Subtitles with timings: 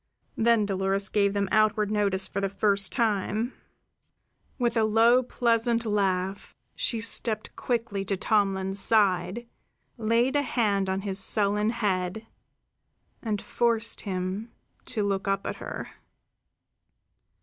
[0.35, 3.53] Then Dolores gave them outward notice for the first time.
[4.57, 9.45] With a low, pleasant laugh, she stepped quickly to Tomlin's side,
[9.99, 12.25] laid a hand on his sullen head,
[13.21, 14.51] and forced him
[14.85, 15.91] to look up at her.